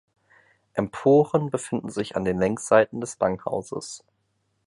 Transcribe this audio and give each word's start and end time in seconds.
Emporen 0.73 1.51
befinden 1.51 1.91
sich 1.91 2.15
an 2.15 2.25
den 2.25 2.39
Längsseiten 2.39 3.01
des 3.01 3.19
Langhauses. 3.19 4.03